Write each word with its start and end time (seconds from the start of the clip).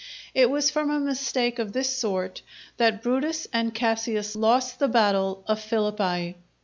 It 0.33 0.49
was 0.49 0.71
from 0.71 0.89
a 0.89 0.99
mistake 0.99 1.59
of 1.59 1.73
this 1.73 1.95
sort, 1.95 2.41
that 2.77 3.03
Brutus 3.03 3.47
and 3.53 3.71
Cassius 3.71 4.35
lost 4.35 4.79
the 4.79 4.87
battle 4.87 5.43
of 5.45 5.59
Philippi. 5.59 6.37